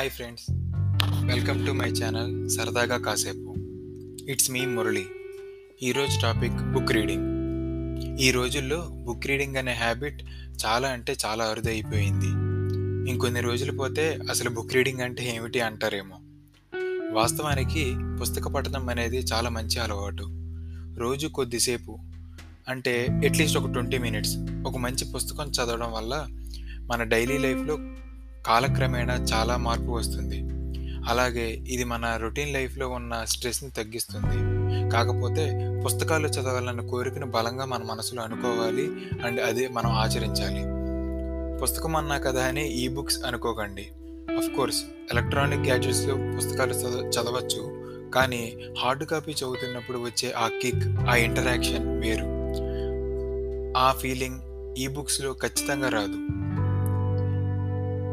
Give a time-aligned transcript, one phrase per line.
[0.00, 0.44] Hi friends
[1.30, 3.50] welcome to my channel సరదాగా కాసేపు
[4.32, 5.02] it's me Murali
[5.82, 7.26] ఈరోజు టాపిక్ బుక్ రీడింగ్
[8.20, 10.22] ఈ రోజుల్లో బుక్ రీడింగ్ అనే హ్యాబిట్
[10.66, 12.30] చాలా అంటే చాలా అరుదైపోయింది.
[13.10, 16.18] ఇంకొన్ని రోజులు పోతే అసలు బుక్ రీడింగ్ అంటే ఏమిటి అంటారేమో.
[17.12, 20.26] వాస్తవానికి పుస్తక పఠనం అనేది చాలా మంచి అలవాటు.
[20.96, 21.98] రోజు కొద్దిసేపు
[22.68, 26.26] అంటే అట్లీస్ట్ ఒక ట్వంటీ మినిట్స్ ఒక మంచి పుస్తకం చదవడం వల్ల
[26.92, 27.78] మన డైలీ లైఫ్లో
[28.50, 30.38] కాలక్రమేణా చాలా మార్పు వస్తుంది.
[31.08, 34.38] అలాగే ఇది మన రొటీన్ లైఫ్లో ఉన్న స్ట్రెస్ని తగ్గిస్తుంది.
[34.90, 38.86] కాకపోతే పుస్తకాలు చదవాలన్న కోరికను బలంగా మన మనసులో అనుకోవాలి
[39.24, 40.62] అండ్ అదే మనం ఆచరించాలి.
[41.62, 43.86] పుస్తకం అన్నా కదా అని ఈ బుక్స్ అనుకోకండి
[44.56, 44.82] కోర్స్
[45.12, 47.62] ఎలక్ట్రానిక్ గ్యాడ్జెట్స్లో పుస్తకాలు చదవ చదవచ్చు.
[48.10, 52.28] కానీ హార్డ్ కాపీ చదువుతున్నప్పుడు వచ్చే ఆ కిక్ ఆ ఇంటరాక్షన్ వేరు.
[53.78, 54.40] ఆ ఫీలింగ్
[54.78, 56.29] ఈ బుక్స్లో ఖచ్చితంగా రాదు.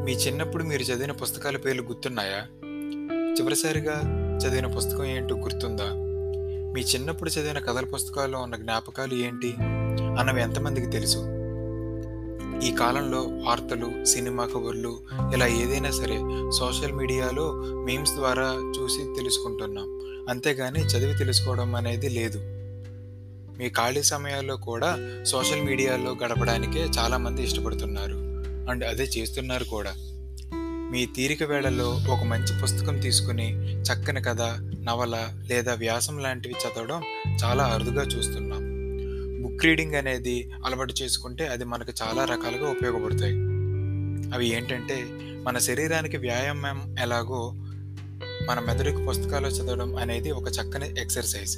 [0.07, 2.47] మీ చిన్నప్పుడు మీరు చదివిన పుస్తకాల పేర్లు గుర్తున్నాయా?
[3.33, 4.01] చివరిసారిగా
[4.37, 5.83] చదివిన పుస్తకం ఏంటో గుర్తుందా?
[6.73, 9.53] మీ చిన్నప్పుడు చదివిన కథల పుస్తకాల్లో ఉన్న జ్ఞాపకాలు ఏంటి?
[10.19, 11.17] అన్నవి ఎంతమందికి తెలుసు?
[12.63, 14.99] ఈ కాలంలో వార్తలు సినిమా కబుర్లు
[15.33, 16.19] ఇలా ఏదైనా సరే
[16.59, 17.51] సోషల్ మీడియాలో
[17.85, 20.01] మీమ్స్ ద్వారా చూసి తెలుసుకుంటున్నాం.
[20.29, 22.39] అంతేగాని చదివి తెలుసుకోవడం అనేది లేదు.
[23.57, 28.26] మీ ఖాళీ సమయాల్లో కూడా సోషల్ మీడియాలో గడపడానికే చాలామంది ఇష్టపడుతున్నారు.
[28.69, 29.93] అండ్ అదే చేస్తున్నారు కూడా.
[30.91, 34.41] మీ తీరిక వేళల్లో ఒక మంచి పుస్తకం తీసుకుని చక్కని కథ
[34.83, 37.01] నవల లేదా వ్యాసం లాంటివి చదవడం
[37.43, 38.77] చాలా అరుదుగా చూస్తున్నాం.
[39.43, 43.35] బుక్ రీడింగ్ అనేది అలవాటు చేసుకుంటే అది మనకు చాలా రకాలుగా ఉపయోగపడతాయి.
[44.33, 45.05] అవి ఏంటంటే
[45.43, 47.53] మన శరీరానికి వ్యాయామం ఎలాగో
[48.49, 51.57] మన మెదడుకు పుస్తకాలు చదవడం అనేది ఒక చక్కని ఎక్సర్సైజ్.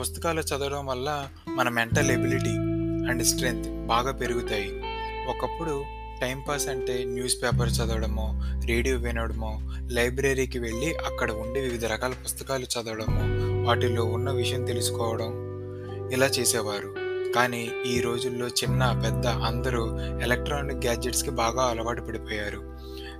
[0.00, 2.50] పుస్తకాలు చదవడం వల్ల మన మెంటల్ ఎబిలిటీ
[3.10, 4.70] అండ్ స్ట్రెంగ్త్ బాగా పెరుగుతాయి.
[5.28, 5.84] ఒకప్పుడు
[6.20, 9.60] టైంపాస్ అంటే న్యూస్ పేపర్ చదవడమో రేడియో వినడమో
[9.90, 15.54] లైబ్రరీకి వెళ్ళి అక్కడ ఉండి వివిధ రకాల పుస్తకాలు చదవడము వాటిల్లో ఉన్న విషయం తెలుసుకోవడం
[16.12, 16.94] ఇలా చేసేవారు.
[17.32, 22.74] కానీ ఈ రోజుల్లో చిన్న పెద్ద అందరూ ఎలక్ట్రానిక్ గ్యాడ్జెట్స్కి బాగా అలవాటు పడిపోయారు.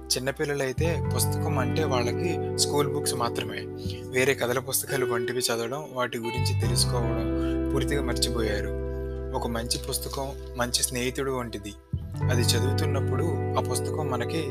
[0.05, 3.59] చిన్నపిల్లలైతే పుస్తకం అంటే వాళ్ళకి స్కూల్ బుక్స్ మాత్రమే.
[4.11, 8.85] వేరే కథల పుస్తకాలు వంటివి చదవడం వాటి గురించి తెలుసుకోవడం పూర్తిగా మర్చిపోయారు.
[9.37, 11.73] ఒక మంచి పుస్తకం మంచి స్నేహితుడు వంటిది.
[12.23, 13.25] అది చదువుతున్నప్పుడు
[13.59, 14.43] ఆ పుస్తకం మనకి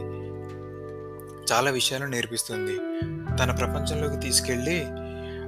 [1.53, 2.77] చాలా విషయాలు నేర్పిస్తుంది.
[3.37, 4.85] తన ప్రపంచంలోకి తీసుకెళ్ళి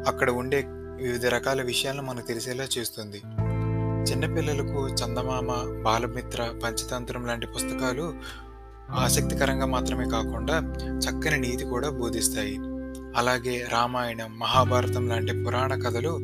[0.07, 0.65] అక్కడ ఉండే
[0.95, 3.17] వివిధ రకాల విషయాలను మనకు తెలిసేలా చేస్తుంది.
[4.11, 8.13] చిన్నపిల్లలకు చందమామ బాలమిత్ర పంచతంత్రం లాంటి పుస్తకాలు
[8.91, 12.57] ఆసక్తికరంగా మాత్రమే కాకుండా చక్కని నీతి కూడా బోధిస్తాయి.
[13.15, 16.17] అలాగే రామాయణం మహాభారతం లాంటి పురాణ కథలు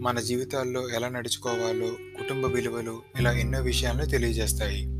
[0.00, 4.99] మన జీవితాల్లో ఎలా నడుచుకోవాలో కుటుంబ విలువలు ఇలా ఎన్నో విషయాలను తెలియజేస్తాయి.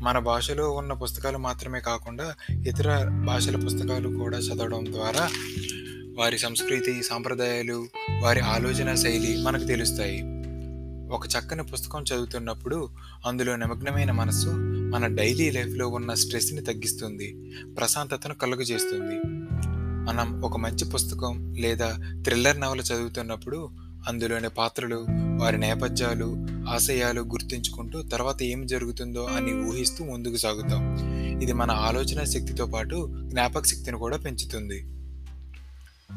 [0.00, 2.34] మన భాషలో ఉన్న పుస్తకాలు మాత్రమే కాకుండా
[2.66, 5.30] ఇతర భాషల పుస్తకాలు కూడా చదవడం ద్వారా
[6.18, 7.86] వారి సంస్కృతి సాంప్రదాయాలు
[8.22, 10.22] వారి ఆలోచన శైలి మనకు తెలుస్తాయి.
[11.12, 12.88] ఒక చక్కని పుస్తకం చదువుతున్నప్పుడు
[13.26, 14.48] అందులో నిమగ్నమైన మనస్సు
[14.94, 19.20] మన డైలీ లైఫ్లో ఉన్న స్ట్రెస్ని తగ్గిస్తుంది ప్రశాంతతను కలుగజేస్తుంది.
[20.10, 23.70] మనం ఒక మంచి పుస్తకం లేదా థ్రిల్లర్ నవల చదువుతున్నప్పుడు
[24.08, 30.96] అందులోని పాత్రలు వారి నేపథ్యాలు ఆశయాలు గుర్తుంచుకుంటూ తర్వాత ఏం జరుగుతుందో అని ఊహిస్తూ ముందుకు సాగుతాం.
[31.42, 34.86] ఇది మన ఆలోచన శక్తితో పాటు జ్ఞాపక శక్తిని కూడా పెంచుతుంది.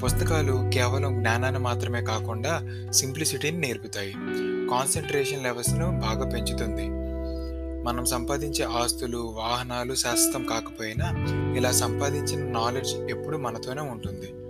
[0.05, 2.61] పుస్తకాలు కేవలం జ్ఞానాన్ని మాత్రమే కాకుండా
[2.91, 4.11] సింప్లిసిటీని నేర్పుతాయి.
[4.69, 6.87] కాన్సన్ట్రేషన్ లెవెల్స్ను బాగా పెంచుతుంది.
[7.83, 11.25] మనం సంపాదించే ఆస్తులు వాహనాలు శాశ్వతం కాకపోయినా
[11.57, 14.42] ఇలా సంపాదించిన నాలెడ్జ్ ఎప్పుడు మనతోనే ఉంటుంది.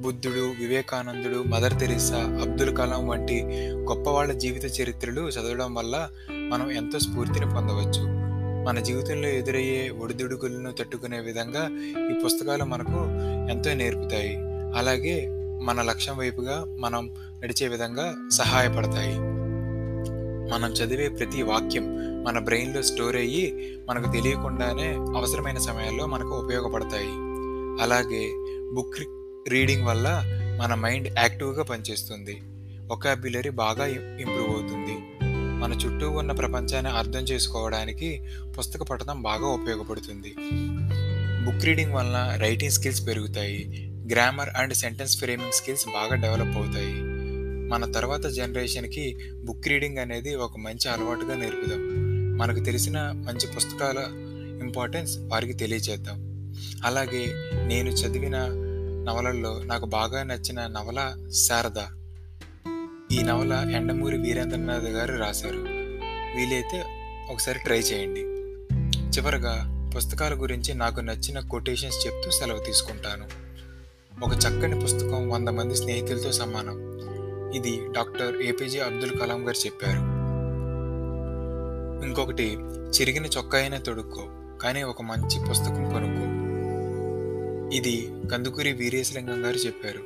[0.00, 6.98] బుద్ధుడు వివేకానందుడు మదర్ తెరిసా అబ్దుల్ కలాం వంటి గొప్ప వాళ్ళ జీవిత చరిత్రలు చదవడం వల్ల మనం ఎంతో
[6.98, 8.22] స్ఫూర్తిని పొందవచ్చు.
[8.66, 11.68] మన జీవితంలో ఎదురయ్యే ఒడిదుడుకులను తట్టుకునే విధంగా
[12.10, 13.06] ఈ పుస్తకాలు మనకు
[13.50, 14.36] ఎంతో నేర్పుతాయి.
[14.78, 15.28] అలాగే
[15.62, 19.14] మన లక్ష్యం వైపుగా మనం నడిచే విధంగా సహాయపడతాయి.
[20.52, 21.84] మనం చదివే ప్రతి వాక్యం
[22.24, 27.08] మన బ్రెయిన్లో స్టోర్ అయ్యి మనకు తెలియకుండానే అవసరమైన సమయాల్లో మనకు ఉపయోగపడతాయి.
[27.82, 28.30] అలాగే
[28.74, 30.24] బుక్ రీడింగ్ వల్ల
[30.60, 32.42] మన మైండ్ యాక్టివ్గా పనిచేస్తుంది.
[32.90, 35.24] ఒకాబ్యులరీ బాగా ఇంప్రూవ్ అవుతుంది.
[35.60, 38.24] మన చుట్టూ ఉన్న ప్రపంచాన్ని అర్థం చేసుకోవడానికి
[38.58, 40.34] పుస్తక పఠనం బాగా ఉపయోగపడుతుంది.
[41.44, 43.90] బుక్ రీడింగ్ వలన రైటింగ్ స్కిల్స్ పెరుగుతాయి.
[44.12, 46.94] Grammar and sentence framing skills బాగా డెవలప్ అవుతాయి.
[47.68, 52.02] మన తర్వాత జనరేషన్కి బుక్ రీడింగ్ అనేది ఒక మంచి అలవాటుగా నేర్పుదాం.
[52.38, 53.98] మనకు తెలిసిన మంచి పుస్తకాల
[54.66, 56.32] ఇంపార్టెన్స్ వారికి తెలియజేద్దాం
[56.84, 57.26] అలాగే
[57.66, 58.68] నేను చదివిన
[59.04, 61.78] నవలల్లో నాకు బాగా నచ్చిన నవల శారద.
[63.12, 65.58] ఈ నవల ఎండమూరి వీరేంద్రనాథ్ గారు రాశారు.
[66.36, 66.84] వీలైతే
[67.30, 68.20] ఒకసారి ట్రై చేయండి.
[69.00, 73.26] చివరగా పుస్తకాల గురించి నాకు నచ్చిన కొటేషన్స్ చెప్తూ సెలవు తీసుకుంటాను.
[74.24, 76.92] ఒక చక్కని పుస్తకం వంద మంది స్నేహితులతో సమానం.
[77.54, 80.22] ఇది డాక్టర్ ఏపీజే అబ్దుల్ కలాం గారు చెప్పారు.
[82.06, 84.28] ఇంకొకటి చిరిగిన చొక్క అయినా తొడుక్కో
[84.62, 86.41] కానీ ఒక మంచి పుస్తకం కొనుక్కో.
[87.72, 90.02] ఇది కందుకూరి వీరేశలింగం గారు చెప్పారు.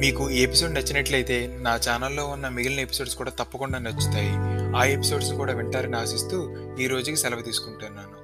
[0.00, 4.32] మీకు ఈ ఎపిసోడ్ నచ్చినట్లయితే నా ఛానల్లో ఉన్న మిగిలిన ఎపిసోడ్స్ కూడా తప్పకుండా నచ్చుతాయి.
[4.76, 8.19] ఆ ఎపిసోడ్స్ కూడా వింటారని ఆశిస్తూ ఈ రోజుకి సెలవు తీసుకుంటున్నాను.